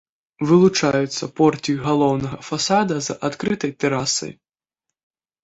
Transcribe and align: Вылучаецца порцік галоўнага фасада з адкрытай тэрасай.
Вылучаецца 0.51 1.23
порцік 1.39 1.77
галоўнага 1.89 2.39
фасада 2.49 2.95
з 3.09 3.19
адкрытай 3.29 3.71
тэрасай. 3.85 4.35